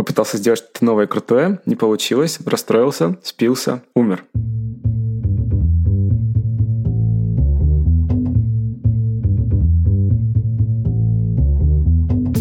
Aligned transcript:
Попытался 0.00 0.38
сделать 0.38 0.60
что-то 0.60 0.82
новое 0.82 1.06
крутое, 1.06 1.60
не 1.66 1.76
получилось, 1.76 2.38
расстроился, 2.46 3.18
спился, 3.22 3.82
умер. 3.94 4.24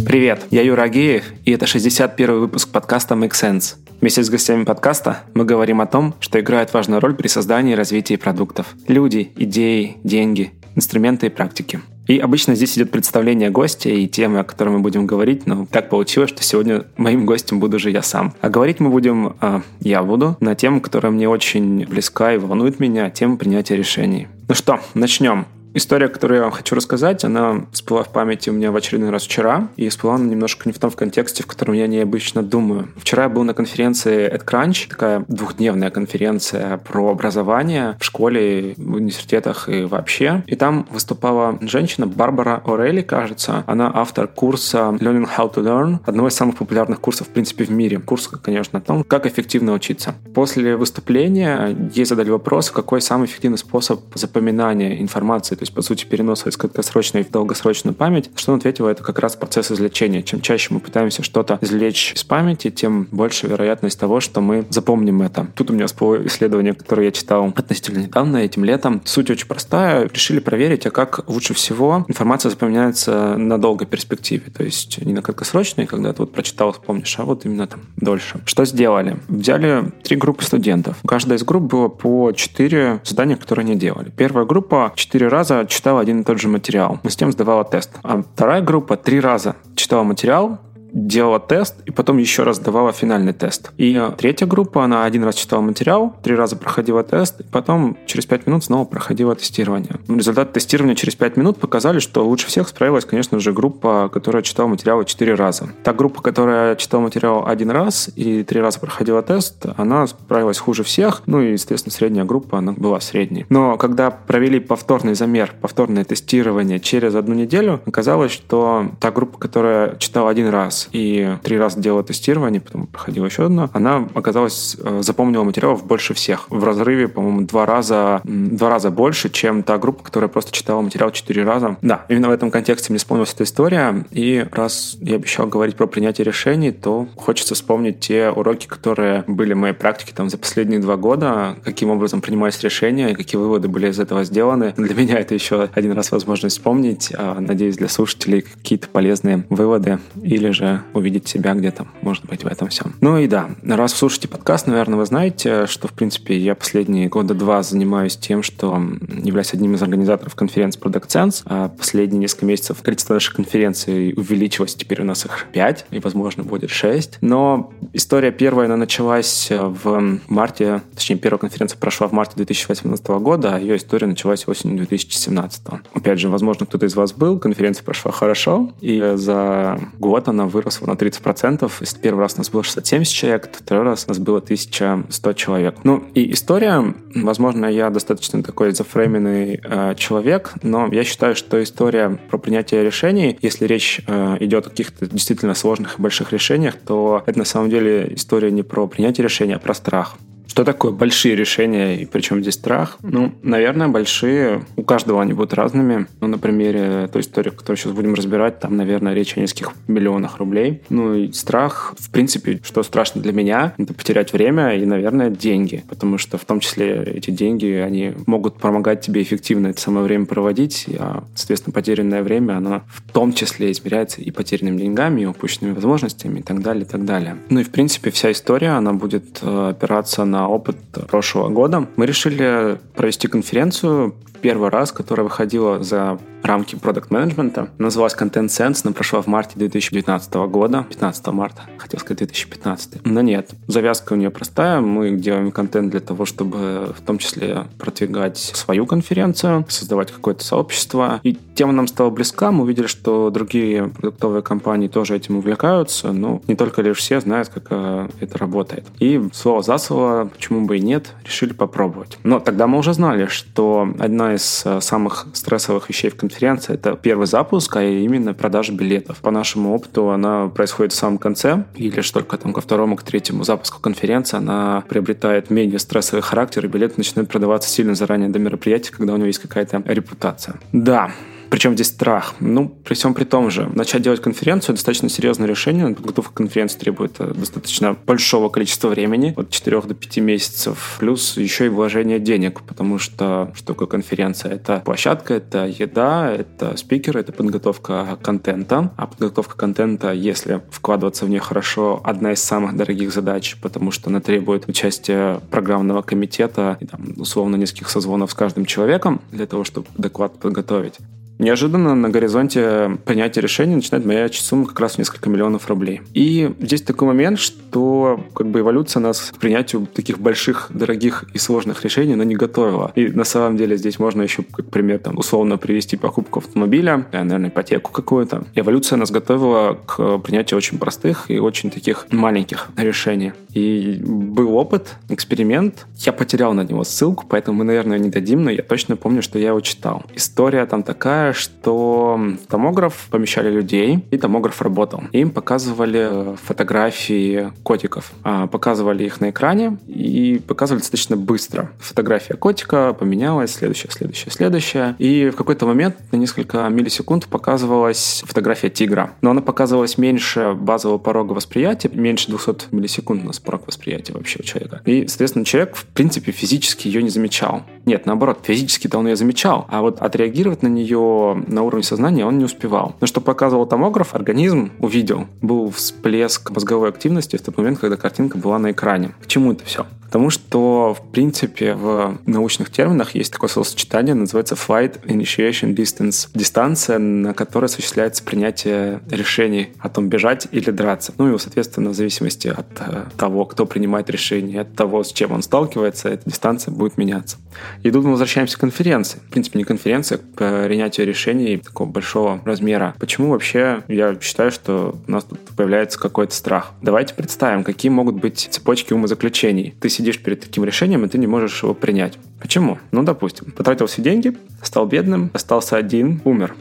Привет, 0.06 0.46
я 0.52 0.62
Юра 0.62 0.84
Агеев, 0.84 1.34
и 1.44 1.52
это 1.52 1.68
61 1.68 2.40
выпуск 2.40 2.70
подкаста 2.70 3.16
Make 3.16 3.32
Sense. 3.32 3.76
Вместе 4.00 4.24
с 4.24 4.30
гостями 4.30 4.64
подкаста 4.64 5.24
мы 5.34 5.44
говорим 5.44 5.82
о 5.82 5.86
том, 5.86 6.16
что 6.22 6.40
играет 6.40 6.74
важную 6.74 7.02
роль 7.02 7.14
при 7.14 7.28
создании 7.28 7.74
и 7.74 7.76
развитии 7.76 8.16
продуктов. 8.16 8.68
Люди, 8.88 9.34
идеи, 9.36 9.98
деньги, 10.06 10.54
инструменты 10.76 11.26
и 11.26 11.30
практики. 11.30 11.82
И 12.10 12.18
обычно 12.18 12.56
здесь 12.56 12.76
идет 12.76 12.90
представление 12.90 13.52
гостя 13.52 13.90
и 13.90 14.08
темы, 14.08 14.40
о 14.40 14.44
которой 14.44 14.70
мы 14.70 14.80
будем 14.80 15.06
говорить, 15.06 15.46
но 15.46 15.68
так 15.70 15.90
получилось, 15.90 16.32
что 16.32 16.42
сегодня 16.42 16.86
моим 16.98 17.28
гостем 17.28 17.60
буду 17.60 17.78
же 17.78 17.92
я 17.92 18.02
сам. 18.02 18.34
А 18.42 18.50
говорить 18.50 18.80
мы 18.80 18.90
будем, 18.90 19.36
э, 19.40 19.62
я 19.82 20.02
буду, 20.02 20.36
на 20.40 20.56
тему, 20.56 20.82
которая 20.82 21.12
мне 21.12 21.30
очень 21.30 21.86
близка 21.86 22.34
и 22.34 22.40
волнует 22.40 22.80
меня, 22.80 23.12
тему 23.12 23.38
принятия 23.38 23.76
решений. 23.76 24.28
Ну 24.48 24.56
что, 24.56 24.80
начнем. 24.96 25.46
История, 25.76 26.08
которую 26.08 26.38
я 26.38 26.44
вам 26.44 26.52
хочу 26.52 26.76
рассказать, 26.76 27.24
она 27.24 27.66
всплыла 27.72 28.04
в 28.04 28.10
памяти 28.12 28.50
у 28.50 28.54
меня 28.54 28.72
в 28.72 28.76
очередной 28.76 29.12
раз 29.12 29.24
вчера, 29.24 29.68
и 29.76 29.88
всплыла 29.90 30.16
она 30.16 30.26
немножко 30.26 30.68
не 30.68 30.74
в 30.74 30.80
том 30.80 30.90
контексте, 30.90 31.44
в 31.44 31.46
котором 31.46 31.76
я 31.76 31.86
необычно 31.86 32.42
думаю. 32.42 32.90
Вчера 32.98 33.24
я 33.24 33.30
был 33.30 33.44
на 33.44 33.54
конференции 33.54 34.34
EdCrunch, 34.34 34.90
такая 34.90 35.26
двухдневная 35.28 35.92
конференция 35.92 36.78
про 36.78 37.12
образование 37.12 37.98
в 38.00 38.04
школе, 38.04 38.74
в 38.78 38.96
университетах 38.96 39.70
и 39.70 39.84
вообще. 39.84 40.44
И 40.48 40.56
там 40.56 40.88
выступала 40.90 41.60
женщина 41.62 42.08
Барбара 42.08 42.64
Орелли, 42.66 43.02
кажется. 43.02 43.64
Она 43.68 43.92
автор 43.94 44.28
курса 44.28 44.98
Learning 45.00 45.30
How 45.38 45.54
to 45.54 45.64
Learn, 45.64 46.00
одного 46.06 46.30
из 46.30 46.34
самых 46.34 46.58
популярных 46.58 47.00
курсов, 47.00 47.28
в 47.28 47.30
принципе, 47.30 47.66
в 47.66 47.72
мире. 47.72 48.00
Курс, 48.00 48.28
конечно, 48.28 48.80
о 48.80 48.82
том, 48.82 49.04
как 49.04 49.28
эффективно 49.28 49.74
учиться. 49.74 50.16
После 50.34 50.76
выступления 50.76 51.76
ей 51.94 52.06
задали 52.06 52.32
вопрос, 52.32 52.72
какой 52.72 53.02
самый 53.02 53.28
эффективный 53.28 53.60
способ 53.60 54.02
запоминания 54.16 55.00
информации 55.00 55.59
то 55.60 55.64
есть, 55.64 55.74
по 55.74 55.82
сути, 55.82 56.06
переноса 56.06 56.48
из 56.48 56.56
краткосрочной 56.56 57.26
в 57.26 57.32
долгосрочную 57.32 57.94
память, 57.94 58.32
что 58.36 58.54
он 58.54 58.60
ответил, 58.60 58.88
это 58.88 59.04
как 59.04 59.20
раз 59.20 59.36
процесс 59.36 59.70
извлечения. 59.74 60.22
Чем 60.22 60.40
чаще 60.40 60.74
мы 60.74 60.80
пытаемся 60.80 61.22
что-то 61.22 61.60
извлечь 61.60 62.14
из 62.16 62.24
памяти, 62.24 62.72
тем 62.72 63.10
больше 63.12 63.48
вероятность 63.48 64.00
того, 64.00 64.22
что 64.22 64.40
мы 64.40 64.66
запомним 64.70 65.22
это. 65.22 65.48
Тут 65.56 65.70
у 65.70 65.74
меня 65.74 65.88
всплыло 65.88 66.26
исследование, 66.26 66.74
которое 66.74 67.08
я 67.08 67.12
читал 67.12 67.52
относительно 67.54 68.00
недавно, 68.00 68.38
этим 68.38 68.64
летом. 68.64 69.02
Суть 69.04 69.30
очень 69.30 69.48
простая. 69.48 70.08
Решили 70.08 70.40
проверить, 70.40 70.86
а 70.86 70.92
как 70.92 71.28
лучше 71.28 71.54
всего 71.54 72.06
информация 72.08 72.52
запоминается 72.52 73.36
на 73.36 73.58
долгой 73.58 73.86
перспективе. 73.86 74.50
То 74.56 74.64
есть 74.64 75.04
не 75.04 75.12
на 75.12 75.22
краткосрочной, 75.22 75.88
когда 75.88 76.14
ты 76.14 76.22
вот 76.22 76.32
прочитал, 76.32 76.72
вспомнишь, 76.72 77.20
а 77.20 77.26
вот 77.26 77.44
именно 77.44 77.68
там 77.68 77.82
дольше. 77.98 78.40
Что 78.46 78.64
сделали? 78.64 79.18
Взяли 79.28 79.92
три 80.04 80.16
группы 80.16 80.46
студентов. 80.46 80.96
У 81.04 81.08
каждой 81.10 81.36
из 81.36 81.44
групп 81.44 81.64
было 81.64 81.90
по 81.90 82.32
четыре 82.32 83.02
задания, 83.04 83.36
которые 83.36 83.64
они 83.64 83.76
делали. 83.76 84.10
Первая 84.16 84.46
группа 84.46 84.94
четыре 84.96 85.28
раза 85.28 85.49
раза 85.50 85.68
читала 85.68 86.02
один 86.02 86.22
и 86.22 86.24
тот 86.24 86.40
же 86.40 86.48
материал, 86.48 87.00
но 87.04 87.10
с 87.10 87.16
тем 87.16 87.32
сдавала 87.32 87.64
тест. 87.64 87.92
А 88.04 88.22
вторая 88.22 88.62
группа 88.62 88.98
три 88.98 89.20
раза 89.20 89.56
читала 89.76 90.04
материал, 90.04 90.60
делала 90.92 91.40
тест 91.40 91.76
и 91.86 91.92
потом 91.92 92.18
еще 92.18 92.44
раз 92.44 92.60
давала 92.60 92.92
финальный 92.92 93.34
тест. 93.34 93.72
И 93.78 94.02
третья 94.18 94.46
группа, 94.46 94.84
она 94.84 95.06
один 95.06 95.24
раз 95.24 95.36
читала 95.36 95.62
материал, 95.62 96.16
три 96.24 96.36
раза 96.36 96.56
проходила 96.56 97.04
тест, 97.04 97.42
и 97.42 97.44
потом 97.44 97.98
через 98.06 98.26
пять 98.26 98.48
минут 98.48 98.64
снова 98.64 98.86
проходила 98.86 99.36
тестирование. 99.36 99.96
Результаты 100.08 100.54
тестирования 100.54 100.96
через 100.96 101.16
пять 101.16 101.38
минут 101.38 101.58
показали, 101.58 102.00
что 102.00 102.26
лучше 102.26 102.48
всех 102.48 102.68
справилась, 102.68 103.06
конечно 103.06 103.40
же, 103.40 103.54
группа, 103.54 104.10
которая 104.12 104.44
читала 104.44 104.68
материал 104.68 105.04
четыре 105.04 105.36
раза. 105.36 105.70
Та 105.84 105.94
группа, 105.94 106.22
которая 106.22 106.76
читала 106.76 107.02
материал 107.02 107.48
один 107.48 107.72
раз 107.72 108.10
и 108.16 108.44
три 108.44 108.62
раза 108.62 108.80
проходила 108.80 109.22
тест, 109.22 109.66
она 109.78 110.08
справилась 110.08 110.58
хуже 110.58 110.84
всех, 110.84 111.24
ну 111.26 111.42
и, 111.42 111.54
естественно, 111.54 111.94
средняя 111.94 112.26
группа, 112.26 112.58
она 112.58 112.74
была 112.74 113.00
средней. 113.00 113.46
Но 113.50 113.78
когда 113.78 114.12
провели 114.12 114.60
повторный 114.60 115.16
замер, 115.16 115.54
повторное 115.62 116.04
тестирование 116.04 116.80
через 116.80 117.16
одну 117.16 117.36
неделю, 117.36 117.82
оказалось, 117.86 118.32
что 118.32 118.92
та 119.00 119.12
группа, 119.12 119.38
которая 119.38 119.96
читала 119.98 120.30
один 120.30 120.50
раз, 120.50 120.79
и 120.92 121.36
три 121.44 121.58
раза 121.58 121.80
делала 121.80 122.04
тестирование, 122.04 122.62
потом 122.62 122.88
проходила 122.88 123.26
еще 123.26 123.46
одно, 123.46 123.70
она 123.74 124.08
оказалась, 124.14 124.78
э, 124.82 125.02
запомнила 125.04 125.44
материалов 125.44 125.86
больше 125.86 126.14
всех. 126.14 126.50
В 126.50 126.64
разрыве, 126.64 127.08
по-моему, 127.08 127.42
два 127.42 127.66
раза, 127.66 128.22
два 128.24 128.70
раза 128.70 128.90
больше, 128.90 129.30
чем 129.30 129.64
та 129.64 129.78
группа, 129.78 130.04
которая 130.04 130.30
просто 130.30 130.52
читала 130.52 130.82
материал 130.82 131.12
четыре 131.12 131.44
раза. 131.44 131.78
Да, 131.82 132.06
именно 132.10 132.30
в 132.30 132.32
этом 132.32 132.52
контексте 132.52 132.92
мне 132.92 133.00
вспомнилась 133.00 133.34
эта 133.34 133.44
история, 133.44 134.06
и 134.12 134.46
раз 134.52 134.98
я 135.02 135.16
обещал 135.16 135.48
говорить 135.48 135.76
про 135.76 135.88
принятие 135.88 136.26
решений, 136.26 136.72
то 136.72 137.08
хочется 137.16 137.56
вспомнить 137.56 138.00
те 138.00 138.30
уроки, 138.30 138.68
которые 138.68 139.24
были 139.28 139.54
в 139.54 139.58
моей 139.58 139.74
практике 139.74 140.14
там 140.16 140.30
за 140.30 140.38
последние 140.38 140.80
два 140.80 140.98
года, 140.98 141.56
каким 141.64 141.90
образом 141.90 142.22
принимались 142.22 142.60
решения 142.62 143.10
какие 143.20 143.40
выводы 143.40 143.68
были 143.68 143.90
из 143.90 144.00
этого 144.00 144.24
сделаны. 144.24 144.74
Для 144.78 144.96
меня 144.96 145.20
это 145.20 145.34
еще 145.34 145.70
один 145.74 145.92
раз 145.92 146.12
возможность 146.12 146.56
вспомнить. 146.56 147.12
А, 147.16 147.40
надеюсь, 147.40 147.76
для 147.76 147.90
слушателей 147.90 148.42
какие-то 148.42 148.88
полезные 148.88 149.46
выводы 149.50 150.00
или 150.22 150.52
же 150.52 150.69
увидеть 150.94 151.28
себя 151.28 151.54
где-то, 151.54 151.88
может 152.02 152.26
быть, 152.26 152.44
в 152.44 152.48
этом 152.48 152.70
всем. 152.70 152.96
Ну 153.02 153.18
и 153.18 153.28
да, 153.28 153.50
раз 153.64 153.94
слушаете 153.94 154.28
подкаст, 154.28 154.68
наверное, 154.68 154.98
вы 154.98 155.06
знаете, 155.06 155.66
что, 155.68 155.88
в 155.88 155.94
принципе, 155.94 156.38
я 156.38 156.56
последние 156.56 157.08
года 157.08 157.34
два 157.34 157.64
занимаюсь 157.64 158.18
тем, 158.18 158.44
что 158.44 158.82
являюсь 159.10 159.54
одним 159.54 159.76
из 159.76 159.82
организаторов 159.82 160.36
конференции 160.36 160.80
Product 160.80 161.08
Sense. 161.08 161.42
А 161.46 161.70
последние 161.70 162.20
несколько 162.20 162.46
месяцев 162.46 162.82
количество 162.82 163.14
наших 163.14 163.36
конференций 163.36 164.14
увеличилось, 164.16 164.76
теперь 164.76 165.02
у 165.02 165.06
нас 165.06 165.26
их 165.26 165.48
пять 165.52 165.86
и, 165.92 166.00
возможно, 166.00 166.44
будет 166.44 166.70
шесть. 166.70 167.18
Но 167.22 167.72
история 167.94 168.32
первая, 168.32 168.66
она 168.68 168.78
началась 168.78 169.48
в 169.50 170.20
марте, 170.28 170.82
точнее, 170.94 171.18
первая 171.18 171.40
конференция 171.40 171.78
прошла 171.78 172.08
в 172.08 172.12
марте 172.12 172.34
2018 172.36 173.08
года, 173.08 173.56
а 173.56 173.60
ее 173.60 173.78
история 173.78 174.08
началась 174.08 174.48
осенью 174.48 174.78
2017. 174.78 175.62
Опять 175.94 176.20
же, 176.20 176.30
возможно, 176.30 176.66
кто-то 176.66 176.86
из 176.86 176.96
вас 176.96 177.14
был, 177.14 177.40
конференция 177.40 177.84
прошла 177.84 178.12
хорошо, 178.12 178.72
и 178.82 179.14
за 179.16 179.80
год 179.98 180.28
она 180.28 180.46
вы 180.46 180.59
выросла 180.60 180.88
на 180.88 180.92
30%. 180.92 181.72
Если 181.80 181.98
первый 182.00 182.22
раз 182.22 182.36
у 182.36 182.38
нас 182.40 182.50
было 182.50 182.64
670 182.64 183.14
человек, 183.14 183.48
то 183.48 183.60
второй 183.60 183.86
раз 183.86 184.06
у 184.08 184.10
нас 184.10 184.20
было 184.20 184.40
1100 184.40 185.34
человек. 185.34 185.76
Ну, 185.84 186.04
и 186.14 186.32
история, 186.32 186.94
возможно, 187.16 187.66
я 187.66 187.90
достаточно 187.90 188.44
такой 188.44 188.72
зафрейменный 188.72 189.62
э, 189.64 189.96
человек, 189.96 190.54
но 190.64 190.88
я 190.92 191.04
считаю, 191.04 191.36
что 191.36 191.62
история 191.64 192.20
про 192.30 192.38
принятие 192.38 192.84
решений, 192.84 193.38
если 193.42 193.66
речь 193.66 194.02
э, 194.06 194.38
идет 194.42 194.68
о 194.68 194.70
каких-то 194.70 195.08
действительно 195.08 195.54
сложных 195.54 195.98
и 195.98 196.02
больших 196.02 196.34
решениях, 196.34 196.76
то 196.76 197.24
это 197.26 197.40
на 197.40 197.46
самом 197.46 197.70
деле 197.70 198.14
история 198.14 198.52
не 198.52 198.64
про 198.64 198.88
принятие 198.88 199.24
решения, 199.24 199.56
а 199.56 199.60
про 199.60 199.74
страх. 199.74 200.18
Что 200.50 200.64
такое 200.64 200.92
большие 200.92 201.36
решения 201.36 202.02
и 202.02 202.06
причем 202.06 202.42
здесь 202.42 202.56
страх? 202.56 202.98
Ну, 203.04 203.32
наверное, 203.44 203.88
большие. 203.88 204.66
У 204.76 204.82
каждого 204.82 205.22
они 205.22 205.34
будут 205.34 205.54
разными. 205.54 206.08
Ну, 206.22 206.28
на 206.28 206.40
примере 206.40 207.08
той 207.14 207.22
истории, 207.22 207.52
которую 207.52 207.78
сейчас 207.78 207.92
будем 207.92 208.16
разбирать, 208.16 208.60
там, 208.60 208.76
наверное, 208.76 209.14
речь 209.14 209.38
о 209.38 209.42
нескольких 209.42 209.74
миллионах 209.88 210.38
рублей. 210.38 210.82
Ну 210.90 211.14
и 211.14 211.32
страх, 211.34 211.94
в 212.00 212.10
принципе, 212.10 212.60
что 212.64 212.82
страшно 212.82 213.22
для 213.22 213.32
меня, 213.32 213.76
это 213.78 213.94
потерять 213.94 214.34
время 214.34 214.76
и, 214.76 214.86
наверное, 214.88 215.30
деньги. 215.30 215.84
Потому 215.88 216.18
что 216.18 216.40
в 216.40 216.46
том 216.46 216.62
числе 216.62 217.04
эти 217.04 217.30
деньги, 217.30 217.68
они 217.68 218.14
могут 218.26 218.58
помогать 218.58 219.02
тебе 219.02 219.22
эффективно 219.22 219.68
это 219.68 219.80
самое 219.80 220.04
время 220.04 220.26
проводить, 220.26 220.88
а, 220.98 221.26
соответственно, 221.36 221.74
потерянное 221.74 222.24
время, 222.24 222.58
оно 222.58 222.82
в 222.88 223.12
том 223.12 223.34
числе 223.34 223.72
измеряется 223.72 224.22
и 224.22 224.32
потерянными 224.32 224.78
деньгами, 224.78 225.22
и 225.22 225.26
упущенными 225.26 225.76
возможностями, 225.76 226.40
и 226.40 226.44
так 226.44 226.64
далее, 226.64 226.86
и 226.86 226.88
так 226.88 227.06
далее. 227.06 227.38
Ну 227.50 227.60
и, 227.60 227.64
в 227.64 227.70
принципе, 227.70 228.10
вся 228.10 228.32
история, 228.32 228.70
она 228.70 228.94
будет 228.94 229.40
э, 229.44 229.70
опираться 229.70 230.26
на 230.26 230.39
на 230.40 230.48
опыт 230.48 230.78
прошлого 231.10 231.50
года, 231.50 231.88
мы 231.98 232.06
решили 232.06 232.80
провести 232.96 233.28
конференцию 233.28 234.16
первый 234.42 234.70
раз, 234.70 234.92
которая 234.92 235.26
выходила 235.26 235.84
за 235.84 236.18
рамки 236.44 236.76
продукт 236.76 237.12
менеджмента 237.12 237.70
Называлась 237.78 238.16
Content 238.16 238.48
Sense, 238.48 238.82
но 238.84 238.92
прошла 238.92 239.22
в 239.22 239.28
марте 239.28 239.54
2019 239.56 240.34
года, 240.50 240.86
15 240.90 241.28
марта, 241.28 241.62
хотел 241.78 242.00
сказать 242.00 242.20
2015. 242.20 243.06
Но 243.06 243.22
нет, 243.22 243.52
завязка 243.68 244.14
у 244.14 244.16
нее 244.16 244.30
простая. 244.30 244.82
Мы 244.82 245.12
делаем 245.12 245.52
контент 245.52 245.92
для 245.92 246.00
того, 246.00 246.26
чтобы 246.26 246.94
в 246.98 247.02
том 247.06 247.18
числе 247.18 247.66
продвигать 247.78 248.38
свою 248.38 248.86
конференцию, 248.86 249.66
создавать 249.70 250.12
какое-то 250.12 250.44
сообщество. 250.44 251.20
И 251.24 251.38
тема 251.56 251.74
нам 251.74 251.88
стала 251.88 252.10
близка. 252.10 252.52
Мы 252.52 252.64
увидели, 252.64 252.88
что 252.88 253.30
другие 253.30 253.88
продуктовые 253.88 254.42
компании 254.42 254.88
тоже 254.88 255.16
этим 255.16 255.38
увлекаются. 255.38 256.12
Но 256.12 256.42
не 256.48 256.56
только 256.56 256.82
лишь 256.82 256.98
все 256.98 257.20
знают, 257.20 257.50
как 257.50 257.68
э, 257.70 258.10
это 258.20 258.38
работает. 258.38 258.86
И 259.00 259.22
слово 259.34 259.62
за 259.62 259.78
слово, 259.78 260.30
почему 260.34 260.66
бы 260.66 260.78
и 260.78 260.82
нет, 260.82 261.14
решили 261.24 261.54
попробовать. 261.54 262.18
Но 262.24 262.40
тогда 262.40 262.68
мы 262.68 262.78
уже 262.78 262.94
знали, 262.94 263.28
что 263.28 263.90
одна 264.00 264.36
из 264.36 264.64
э, 264.66 264.82
самых 264.82 265.28
стрессовых 265.34 265.90
вещей 265.90 266.10
в 266.10 266.16
конференции 266.16 266.29
конференция— 266.30 266.74
это 266.76 266.96
первый 266.96 267.26
запуск, 267.26 267.76
а 267.76 267.84
именно 267.84 268.34
продажа 268.34 268.72
билетов. 268.72 269.18
По 269.18 269.32
нашему 269.32 269.74
опыту 269.74 270.10
она 270.12 270.48
происходит 270.48 270.94
в 270.94 270.96
самом 270.96 271.18
конце, 271.18 271.64
и 271.76 271.90
лишь 271.90 272.12
только 272.12 272.38
там 272.38 272.54
ко 272.54 272.62
второму, 272.62 272.96
к 272.96 273.04
третьему 273.04 273.44
запуску 273.44 273.82
конференции 273.82 274.38
она 274.38 274.84
приобретает 274.88 275.50
менее 275.50 275.80
стрессовый 275.80 276.22
характер, 276.22 276.66
и 276.66 276.68
билеты 276.68 276.96
начинают 276.98 277.30
продаваться 277.30 277.70
сильно 277.70 277.96
заранее 277.96 278.30
до 278.30 278.38
мероприятия, 278.38 278.92
когда 278.92 279.14
у 279.14 279.18
него 279.18 279.26
есть 279.26 279.40
какая-то 279.40 279.82
репутация. 279.88 280.60
Да, 280.72 281.12
Причем 281.50 281.74
здесь 281.74 281.88
страх? 281.88 282.36
Ну, 282.40 282.70
при 282.70 282.94
всем 282.94 283.14
при 283.14 283.24
том 283.24 283.50
же, 283.50 283.70
начать 283.74 284.02
делать 284.02 284.22
конференцию– 284.22 284.76
достаточно 284.76 285.10
серьезное 285.10 285.48
решение. 285.48 285.96
Подготовка 285.96 286.34
конференции 286.34 286.78
требует 286.78 287.16
э, 287.20 287.34
достаточно 287.34 287.96
большого 288.06 288.50
количества 288.50 288.90
времени, 288.90 289.34
от 289.36 289.50
4 289.50 289.82
до 289.82 289.94
5 289.96 290.18
месяцев, 290.18 290.98
плюс 291.00 291.38
еще 291.38 291.66
и 291.66 291.70
вложение 291.70 292.20
денег, 292.20 292.62
потому 292.62 293.00
что 293.00 293.52
что 293.56 293.74
такое 293.74 293.88
конференция? 293.88 294.54
Это 294.54 294.82
площадка, 294.86 295.34
это 295.36 295.66
еда, 295.66 296.32
это 296.32 296.78
спикеры, 296.78 297.22
это 297.22 297.32
подготовка 297.32 298.18
контента. 298.22 298.92
А 298.96 299.08
подготовка 299.08 299.58
контента, 299.58 300.12
если 300.12 300.62
вкладываться 300.70 301.26
в 301.26 301.30
нее 301.30 301.40
хорошо, 301.40 302.02
одна 302.04 302.34
из 302.34 302.44
самых 302.44 302.76
дорогих 302.76 303.12
задач, 303.12 303.58
потому 303.62 303.92
что 303.92 304.10
она 304.10 304.20
требует 304.22 304.68
участия 304.68 305.42
программного 305.50 306.04
комитета 306.04 306.78
и, 306.80 306.86
там, 306.86 307.14
условно, 307.18 307.56
нескольких 307.56 307.90
созвонов 307.90 308.32
с 308.32 308.34
каждым 308.36 308.66
человеком 308.66 309.22
для 309.32 309.48
того, 309.48 309.64
чтобы 309.64 309.88
доклад 309.98 310.40
подготовить. 310.40 311.00
Неожиданно 311.40 311.96
на 311.96 312.10
горизонте 312.10 312.98
принятия 313.06 313.40
решения 313.40 313.76
начинает 313.76 314.06
маячить 314.06 314.44
сумма 314.44 314.66
как 314.66 314.78
раз 314.82 314.96
в 314.96 314.98
несколько 314.98 315.30
миллионов 315.30 315.70
рублей. 315.70 316.02
И 316.14 316.54
здесь 316.60 316.82
такой 316.82 317.08
момент, 317.08 317.40
что 317.40 318.22
как 318.36 318.48
бы 318.48 318.60
эволюция 318.60 319.00
нас 319.00 319.32
к 319.34 319.38
принятию 319.38 319.88
таких 319.88 320.20
больших, 320.20 320.68
дорогих 320.70 321.24
и 321.34 321.38
сложных 321.38 321.82
решений, 321.86 322.14
она 322.14 322.26
не 322.26 322.36
готовила. 322.36 322.92
И 322.96 323.08
на 323.08 323.24
самом 323.24 323.56
деле 323.56 323.78
здесь 323.78 324.00
можно 324.00 324.22
еще, 324.22 324.44
как 324.44 324.70
пример, 324.70 325.00
там, 325.00 325.18
условно 325.18 325.58
привести 325.58 325.96
покупку 325.96 326.40
автомобиля, 326.40 327.08
наверное, 327.14 327.50
ипотеку 327.50 327.94
какую-то. 327.94 328.44
Эволюция 328.56 328.98
нас 328.98 329.10
готовила 329.10 329.80
к 329.86 330.18
принятию 330.18 330.58
очень 330.58 330.78
простых 330.78 331.32
и 331.32 331.40
очень 331.40 331.72
таких 331.72 332.08
маленьких 332.12 332.68
решений. 332.76 333.32
И 333.60 334.02
был 334.04 334.56
опыт, 334.56 334.96
эксперимент. 335.10 335.86
Я 335.98 336.14
потерял 336.14 336.54
на 336.54 336.62
него 336.62 336.84
ссылку, 336.84 337.26
поэтому 337.28 337.60
мы, 337.60 337.64
наверное, 337.66 338.00
не 338.00 338.10
дадим, 338.10 338.44
но 338.44 338.52
я 338.52 338.64
точно 338.64 338.96
помню, 338.96 339.22
что 339.22 339.38
я 339.38 339.50
его 339.50 339.60
читал. 339.60 340.04
История 340.16 340.66
там 340.66 340.84
такая, 340.84 341.34
что 341.34 342.20
томограф 342.48 343.08
помещали 343.12 343.50
людей, 343.52 344.06
и 344.12 344.18
томограф 344.18 344.62
работал. 344.62 345.04
Им 345.12 345.32
показывали 345.32 346.36
фотографии 346.44 347.52
котиков. 347.64 348.14
А, 348.24 348.48
показывали 348.48 349.04
их 349.04 349.20
на 349.20 349.30
экране 349.32 349.78
и 349.88 350.42
показывали 350.48 350.80
достаточно 350.80 351.18
быстро. 351.18 351.72
Фотография 351.80 352.36
котика 352.36 352.94
поменялась, 352.94 353.52
следующая, 353.52 353.90
следующая, 353.92 354.32
следующая. 354.32 354.96
И 355.00 355.30
в 355.30 355.36
какой-то 355.36 355.66
момент 355.66 355.98
на 356.12 356.18
несколько 356.18 356.68
миллисекунд 356.70 357.28
показывалась 357.28 358.24
фотография 358.26 358.70
тигра. 358.70 359.12
Но 359.22 359.32
она 359.32 359.42
показывалась 359.42 359.98
меньше 359.98 360.54
базового 360.54 360.98
порога 360.98 361.34
восприятия, 361.34 361.90
меньше 361.94 362.30
200 362.30 362.74
миллисекунд 362.74 363.24
у 363.24 363.28
нас 363.28 363.40
порог 363.50 363.66
восприятия 363.66 364.14
вообще 364.14 364.38
у 364.42 364.44
человека. 364.44 364.84
И, 364.86 365.08
соответственно, 365.08 365.44
человек, 365.44 365.76
в 365.76 365.86
принципе, 365.88 366.32
физически 366.32 366.88
ее 366.88 367.02
не 367.02 367.10
замечал. 367.10 367.66
Нет, 367.90 368.06
наоборот, 368.06 368.42
физически-то 368.44 369.00
он 369.00 369.08
ее 369.08 369.16
замечал, 369.16 369.66
а 369.68 369.82
вот 369.82 370.00
отреагировать 370.00 370.62
на 370.62 370.68
нее 370.68 371.44
на 371.48 371.64
уровне 371.64 371.82
сознания 371.82 372.24
он 372.24 372.38
не 372.38 372.46
успевал. 372.46 372.96
Но 373.02 373.08
что 373.08 373.20
показывал 373.20 373.66
томограф, 373.66 374.14
организм 374.14 374.72
увидел. 374.78 375.26
Был 375.42 375.72
всплеск 375.72 376.52
мозговой 376.52 376.90
активности 376.90 377.36
в 377.36 377.42
тот 377.42 377.58
момент, 377.58 377.80
когда 377.80 377.98
картинка 377.98 378.38
была 378.38 378.60
на 378.60 378.74
экране. 378.74 379.16
К 379.24 379.26
чему 379.26 379.54
это 379.54 379.66
все? 379.66 379.88
Потому 380.10 380.32
что, 380.32 380.96
в 380.96 381.12
принципе, 381.12 381.76
в 381.76 382.18
научных 382.26 382.72
терминах 382.72 383.14
есть 383.14 383.32
такое 383.32 383.48
словосочетание, 383.48 384.16
называется 384.16 384.56
Flight 384.56 385.04
Initiation 385.06 385.76
Distance. 385.76 386.30
Дистанция, 386.34 386.98
на 386.98 387.36
которой 387.36 387.66
осуществляется 387.66 388.24
принятие 388.24 389.02
решений 389.12 389.70
о 389.80 389.88
том, 389.88 390.10
бежать 390.10 390.48
или 390.52 390.72
драться. 390.72 391.14
Ну 391.20 391.36
и, 391.36 391.38
соответственно, 391.38 391.92
в 391.92 391.94
зависимости 391.94 392.48
от 392.48 392.66
э, 392.80 393.04
того, 393.18 393.46
кто 393.46 393.68
принимает 393.68 394.10
решение, 394.10 394.62
от 394.62 394.74
того, 394.74 395.04
с 395.04 395.14
чем 395.14 395.32
он 395.32 395.44
сталкивается, 395.44 396.10
эта 396.10 396.28
дистанция 396.28 396.72
будет 396.72 396.98
меняться. 396.98 397.38
И 397.84 397.92
тут 397.92 398.04
мы 398.04 398.12
возвращаемся 398.12 398.58
к 398.58 398.60
конференции. 398.60 399.20
В 399.28 399.32
принципе, 399.32 399.58
не 399.60 399.64
конференция, 399.64 400.18
к 400.18 400.66
принятию 400.66 401.08
решений 401.08 401.58
такого 401.58 401.88
большого 401.88 402.42
размера. 402.44 402.94
Почему 403.00 403.30
вообще 403.30 403.84
я 403.88 404.18
считаю, 404.20 404.52
что 404.52 404.98
у 405.08 405.12
нас 405.12 405.24
тут 405.24 405.40
появляется 405.56 405.98
какой-то 405.98 406.34
страх? 406.34 406.72
Давайте 406.82 407.14
представим, 407.14 407.64
какие 407.64 407.90
могут 407.90 408.16
быть 408.16 408.50
цепочки 408.52 408.94
умозаключений. 408.94 409.76
Ты 409.80 409.90
сидишь 409.90 410.20
перед 410.20 410.42
таким 410.42 410.66
решением, 410.66 411.06
и 411.06 411.08
ты 411.08 411.18
не 411.18 411.28
можешь 411.28 411.64
его 411.64 411.74
принять. 411.74 412.18
Почему? 412.42 412.80
Ну, 412.92 413.04
допустим, 413.04 413.52
потратил 413.52 413.86
все 413.86 414.02
деньги, 414.02 414.36
стал 414.62 414.86
бедным, 414.86 415.30
остался 415.34 415.78
один, 415.78 416.22
умер. 416.26 416.56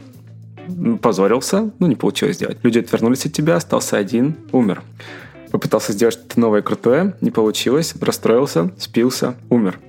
Позорился, 1.01 1.71
ну, 1.79 1.87
не 1.87 1.95
получилось 1.95 2.35
сделать. 2.35 2.59
Люди 2.63 2.79
отвернулись 2.79 3.25
от 3.25 3.33
тебя, 3.33 3.55
остался 3.55 3.97
один, 3.97 4.35
умер. 4.51 4.83
Попытался 5.51 5.93
сделать 5.93 6.13
что-то 6.13 6.39
новое 6.39 6.61
крутое, 6.61 7.15
не 7.21 7.31
получилось, 7.31 7.95
расстроился, 7.99 8.71
спился, 8.77 9.35
умер. 9.49 9.79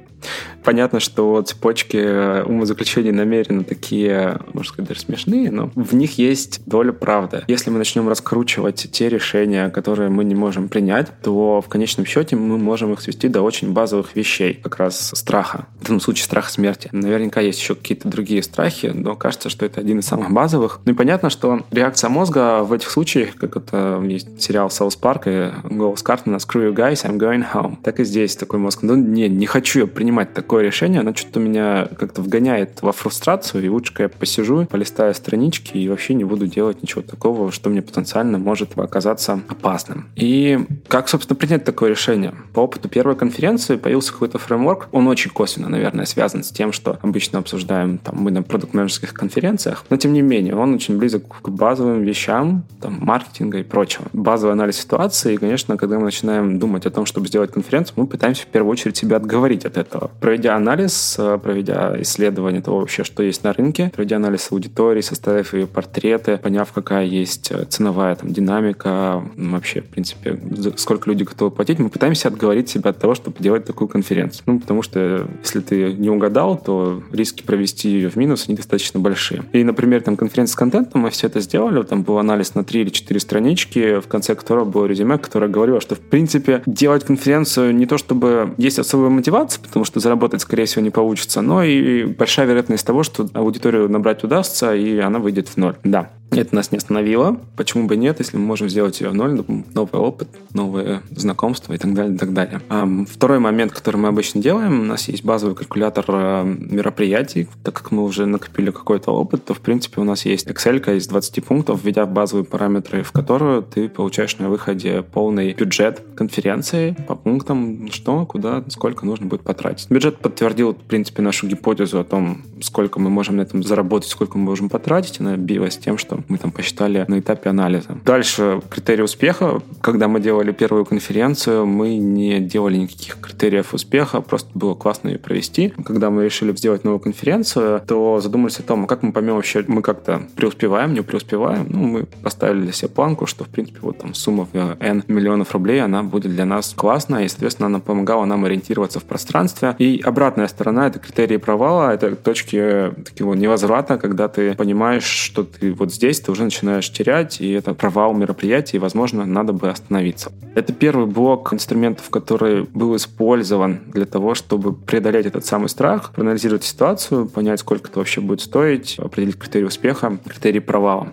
Понятно, 0.64 1.00
что 1.00 1.40
цепочки 1.42 1.96
э, 1.96 2.44
умозаключений 2.44 3.12
намеренно 3.12 3.64
такие, 3.64 4.38
можно 4.52 4.72
сказать, 4.72 4.88
даже 4.88 5.00
смешные, 5.00 5.50
но 5.50 5.70
в 5.74 5.94
них 5.94 6.18
есть 6.18 6.62
доля 6.66 6.92
правды. 6.92 7.44
Если 7.48 7.70
мы 7.70 7.78
начнем 7.78 8.08
раскручивать 8.08 8.88
те 8.92 9.08
решения, 9.08 9.70
которые 9.70 10.10
мы 10.10 10.24
не 10.24 10.34
можем 10.34 10.68
принять, 10.68 11.08
то 11.22 11.60
в 11.60 11.68
конечном 11.68 12.06
счете 12.06 12.36
мы 12.36 12.58
можем 12.58 12.92
их 12.92 13.00
свести 13.00 13.28
до 13.28 13.42
очень 13.42 13.72
базовых 13.72 14.14
вещей, 14.14 14.54
как 14.54 14.76
раз 14.76 15.12
страха. 15.14 15.66
В 15.80 15.84
этом 15.84 16.00
случае 16.00 16.24
страх 16.24 16.50
смерти. 16.50 16.88
Наверняка 16.92 17.40
есть 17.40 17.60
еще 17.60 17.74
какие-то 17.74 18.08
другие 18.08 18.42
страхи, 18.42 18.92
но 18.94 19.16
кажется, 19.16 19.48
что 19.48 19.64
это 19.64 19.80
один 19.80 20.00
из 20.00 20.06
самых 20.06 20.30
базовых. 20.30 20.80
Ну 20.84 20.92
и 20.92 20.94
понятно, 20.94 21.30
что 21.30 21.60
реакция 21.70 22.10
мозга 22.10 22.62
в 22.62 22.72
этих 22.72 22.90
случаях, 22.90 23.36
как 23.36 23.56
это 23.56 24.02
есть 24.06 24.40
сериал 24.40 24.70
South 24.70 24.96
Park 24.96 25.22
и 25.26 25.50
голос 25.64 26.02
Картмана 26.02 26.36
«Screw 26.36 26.70
you 26.70 26.74
guys, 26.74 27.04
I'm 27.04 27.18
going 27.18 27.44
home». 27.52 27.76
Так 27.82 28.00
и 28.00 28.04
здесь 28.04 28.36
такой 28.36 28.58
мозг. 28.58 28.80
Ну 28.82 28.94
не, 28.94 29.28
не 29.28 29.46
хочу 29.46 29.80
я 29.80 29.86
принимать 29.86 30.34
так 30.34 30.52
такое 30.60 30.66
решение, 30.66 31.00
оно 31.00 31.14
что-то 31.14 31.40
меня 31.40 31.88
как-то 31.98 32.20
вгоняет 32.20 32.82
во 32.82 32.92
фрустрацию, 32.92 33.64
и 33.64 33.68
лучше 33.68 33.94
я 33.98 34.08
посижу, 34.10 34.66
полистаю 34.66 35.14
странички 35.14 35.78
и 35.78 35.88
вообще 35.88 36.12
не 36.12 36.24
буду 36.24 36.46
делать 36.46 36.82
ничего 36.82 37.00
такого, 37.00 37.50
что 37.50 37.70
мне 37.70 37.80
потенциально 37.80 38.38
может 38.38 38.78
оказаться 38.78 39.40
опасным. 39.48 40.08
И 40.16 40.58
как, 40.88 41.08
собственно, 41.08 41.36
принять 41.36 41.64
такое 41.64 41.90
решение? 41.90 42.34
По 42.52 42.60
опыту 42.60 42.88
первой 42.88 43.16
конференции 43.16 43.76
появился 43.76 44.12
какой-то 44.12 44.38
фреймворк, 44.38 44.88
он 44.92 45.08
очень 45.08 45.30
косвенно, 45.30 45.68
наверное, 45.68 46.04
связан 46.04 46.42
с 46.42 46.50
тем, 46.50 46.72
что 46.72 46.98
обычно 47.00 47.38
обсуждаем 47.38 47.96
там, 47.96 48.16
мы 48.18 48.30
на 48.30 48.42
продукт-менеджерских 48.42 49.14
конференциях, 49.14 49.84
но 49.88 49.96
тем 49.96 50.12
не 50.12 50.20
менее, 50.20 50.56
он 50.56 50.74
очень 50.74 50.98
близок 50.98 51.22
к 51.40 51.48
базовым 51.48 52.02
вещам, 52.02 52.64
там, 52.82 52.98
маркетинга 53.00 53.58
и 53.58 53.62
прочего. 53.62 54.04
Базовый 54.12 54.52
анализ 54.52 54.76
ситуации, 54.76 55.34
и, 55.34 55.36
конечно, 55.38 55.78
когда 55.78 55.98
мы 55.98 56.04
начинаем 56.04 56.58
думать 56.58 56.84
о 56.84 56.90
том, 56.90 57.06
чтобы 57.06 57.28
сделать 57.28 57.50
конференцию, 57.50 57.94
мы 57.96 58.06
пытаемся 58.06 58.42
в 58.42 58.48
первую 58.48 58.72
очередь 58.72 58.98
себя 58.98 59.16
отговорить 59.16 59.64
от 59.64 59.78
этого 59.78 60.10
проведя 60.20 60.39
анализ, 60.48 61.16
э, 61.18 61.38
проведя 61.42 62.00
исследование 62.00 62.62
того 62.62 62.80
вообще, 62.80 63.04
что 63.04 63.22
есть 63.22 63.44
на 63.44 63.52
рынке, 63.52 63.90
проведя 63.94 64.16
анализ 64.16 64.50
аудитории, 64.50 65.00
составив 65.00 65.54
ее 65.54 65.66
портреты, 65.66 66.38
поняв, 66.38 66.72
какая 66.72 67.04
есть 67.04 67.50
э, 67.50 67.64
ценовая 67.68 68.14
там, 68.16 68.32
динамика, 68.32 69.22
вообще, 69.36 69.82
в 69.82 69.86
принципе, 69.86 70.38
сколько 70.76 71.10
люди 71.10 71.24
готовы 71.24 71.50
платить, 71.50 71.78
мы 71.78 71.88
пытаемся 71.88 72.28
отговорить 72.28 72.68
себя 72.68 72.90
от 72.90 72.98
того, 72.98 73.14
чтобы 73.14 73.36
делать 73.38 73.64
такую 73.64 73.88
конференцию. 73.88 74.44
Ну, 74.46 74.60
потому 74.60 74.82
что 74.82 75.26
если 75.42 75.60
ты 75.60 75.92
не 75.92 76.10
угадал, 76.10 76.56
то 76.58 77.02
риски 77.12 77.42
провести 77.42 77.88
ее 77.88 78.10
в 78.10 78.16
минус, 78.16 78.46
они 78.48 78.56
достаточно 78.56 79.00
большие. 79.00 79.42
И, 79.52 79.64
например, 79.64 80.02
там 80.02 80.16
конференция 80.16 80.52
с 80.52 80.56
контентом, 80.56 81.02
мы 81.02 81.10
все 81.10 81.26
это 81.26 81.40
сделали, 81.40 81.82
там 81.82 82.02
был 82.02 82.18
анализ 82.18 82.54
на 82.54 82.64
3 82.64 82.80
или 82.80 82.90
4 82.90 83.20
странички, 83.20 84.00
в 84.00 84.08
конце 84.08 84.34
которого 84.34 84.64
было 84.64 84.86
резюме, 84.86 85.18
которое 85.18 85.48
говорило, 85.48 85.80
что, 85.80 85.94
в 85.94 86.00
принципе, 86.00 86.62
делать 86.66 87.04
конференцию 87.04 87.74
не 87.74 87.86
то, 87.86 87.98
чтобы 87.98 88.54
есть 88.56 88.78
особая 88.78 89.10
мотивация, 89.10 89.62
потому 89.62 89.84
что 89.84 90.00
заработать 90.00 90.29
заработать, 90.30 90.42
скорее 90.42 90.64
всего, 90.64 90.82
не 90.82 90.90
получится. 90.90 91.42
Но 91.42 91.62
и 91.62 92.04
большая 92.04 92.46
вероятность 92.46 92.86
того, 92.86 93.02
что 93.02 93.28
аудиторию 93.34 93.88
набрать 93.88 94.24
удастся, 94.24 94.74
и 94.74 94.98
она 94.98 95.18
выйдет 95.18 95.48
в 95.48 95.56
ноль. 95.56 95.74
Да. 95.84 96.10
Это 96.30 96.54
нас 96.54 96.70
не 96.70 96.78
остановило. 96.78 97.40
Почему 97.56 97.86
бы 97.86 97.96
нет, 97.96 98.18
если 98.20 98.36
мы 98.36 98.44
можем 98.44 98.68
сделать 98.68 99.00
ее 99.00 99.10
в 99.10 99.14
ноль, 99.14 99.42
новый 99.74 100.00
опыт, 100.00 100.28
новые 100.54 101.02
знакомства 101.10 101.72
и 101.74 101.78
так 101.78 101.92
далее, 101.92 102.14
и 102.14 102.18
так 102.18 102.32
далее. 102.32 102.60
А 102.68 102.88
второй 103.08 103.40
момент, 103.40 103.72
который 103.72 103.96
мы 103.96 104.08
обычно 104.08 104.40
делаем, 104.40 104.80
у 104.80 104.84
нас 104.84 105.08
есть 105.08 105.24
базовый 105.24 105.56
калькулятор 105.56 106.04
э, 106.08 106.44
мероприятий. 106.44 107.48
Так 107.64 107.74
как 107.74 107.90
мы 107.90 108.04
уже 108.04 108.26
накопили 108.26 108.70
какой-то 108.70 109.10
опыт, 109.10 109.44
то, 109.44 109.54
в 109.54 109.60
принципе, 109.60 110.00
у 110.00 110.04
нас 110.04 110.24
есть 110.24 110.46
Excel 110.46 110.96
из 110.96 111.08
20 111.08 111.44
пунктов, 111.44 111.82
введя 111.82 112.06
базовые 112.06 112.44
параметры, 112.44 113.02
в 113.02 113.12
которую 113.12 113.62
ты 113.62 113.88
получаешь 113.88 114.38
на 114.38 114.48
выходе 114.48 115.02
полный 115.02 115.54
бюджет 115.54 116.02
конференции 116.14 116.96
по 117.08 117.16
пунктам, 117.16 117.90
что, 117.90 118.24
куда, 118.24 118.64
сколько 118.68 119.04
нужно 119.04 119.26
будет 119.26 119.42
потратить. 119.42 119.90
Бюджет 119.90 120.18
подтвердил, 120.18 120.74
в 120.74 120.76
принципе, 120.76 121.22
нашу 121.22 121.48
гипотезу 121.48 121.98
о 121.98 122.04
том, 122.04 122.42
сколько 122.60 123.00
мы 123.00 123.10
можем 123.10 123.36
на 123.36 123.42
этом 123.42 123.62
заработать, 123.62 124.08
сколько 124.08 124.38
мы 124.38 124.44
можем 124.44 124.68
потратить. 124.68 125.20
Она 125.20 125.36
билась 125.36 125.76
тем, 125.78 125.98
что 125.98 126.20
мы 126.28 126.38
там 126.38 126.50
посчитали 126.50 127.04
на 127.08 127.18
этапе 127.18 127.50
анализа. 127.50 127.98
Дальше 128.04 128.60
критерии 128.70 129.02
успеха. 129.02 129.62
Когда 129.80 130.08
мы 130.08 130.20
делали 130.20 130.52
первую 130.52 130.84
конференцию, 130.84 131.66
мы 131.66 131.96
не 131.96 132.40
делали 132.40 132.76
никаких 132.76 133.18
критериев 133.20 133.74
успеха, 133.74 134.20
просто 134.20 134.50
было 134.54 134.74
классно 134.74 135.08
ее 135.08 135.18
провести. 135.18 135.72
Когда 135.84 136.10
мы 136.10 136.24
решили 136.24 136.54
сделать 136.56 136.84
новую 136.84 137.00
конференцию, 137.00 137.82
то 137.86 138.20
задумались 138.20 138.58
о 138.58 138.62
том, 138.62 138.86
как 138.86 139.02
мы 139.02 139.12
поймем 139.12 139.36
вообще, 139.36 139.64
мы 139.66 139.82
как-то 139.82 140.22
преуспеваем, 140.36 140.94
не 140.94 141.02
преуспеваем. 141.02 141.66
Ну, 141.68 141.78
мы 141.78 142.04
поставили 142.04 142.62
для 142.62 142.72
себя 142.72 142.88
планку, 142.88 143.26
что, 143.26 143.44
в 143.44 143.48
принципе, 143.48 143.78
вот 143.82 143.98
там 143.98 144.14
сумма 144.14 144.48
в 144.52 144.76
N 144.80 145.04
миллионов 145.08 145.52
рублей, 145.52 145.82
она 145.82 146.02
будет 146.02 146.32
для 146.32 146.44
нас 146.44 146.72
классная, 146.76 147.24
и, 147.24 147.28
соответственно, 147.28 147.66
она 147.66 147.80
помогала 147.80 148.24
нам 148.24 148.44
ориентироваться 148.44 149.00
в 149.00 149.04
пространстве. 149.04 149.74
И 149.78 150.00
обратная 150.04 150.48
сторона— 150.48 150.86
это 150.88 150.98
критерии 150.98 151.36
провала, 151.36 151.92
это 151.92 152.14
точки 152.16 152.49
точки 152.50 153.04
такого 153.04 153.34
невозврата, 153.34 153.98
когда 153.98 154.28
ты 154.28 154.54
понимаешь, 154.54 155.04
что 155.04 155.44
ты 155.44 155.72
вот 155.72 155.92
здесь, 155.92 156.20
ты 156.20 156.32
уже 156.32 156.44
начинаешь 156.44 156.90
терять, 156.90 157.40
и 157.40 157.50
это 157.50 157.74
провал 157.74 158.14
мероприятия, 158.14 158.76
и, 158.76 158.80
возможно, 158.80 159.24
надо 159.24 159.52
бы 159.52 159.70
остановиться. 159.70 160.32
Это 160.54 160.72
первый 160.72 161.06
блок 161.06 161.52
инструментов, 161.52 162.10
который 162.10 162.64
был 162.64 162.96
использован 162.96 163.80
для 163.86 164.04
того, 164.04 164.34
чтобы 164.34 164.72
преодолеть 164.72 165.26
этот 165.26 165.44
самый 165.44 165.68
страх, 165.68 166.12
проанализировать 166.12 166.64
ситуацию, 166.64 167.26
понять, 167.26 167.60
сколько 167.60 167.88
это 167.88 167.98
вообще 167.98 168.20
будет 168.20 168.40
стоить, 168.40 168.98
определить 168.98 169.38
критерии 169.38 169.64
успеха, 169.64 170.18
критерии 170.26 170.60
провала. 170.60 171.08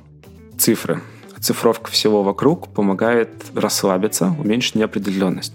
Цифры. 0.58 1.02
Цифровка 1.40 1.92
всего 1.92 2.24
вокруг 2.24 2.68
помогает 2.70 3.30
расслабиться, 3.54 4.34
уменьшить 4.40 4.76
неопределенность. 4.76 5.54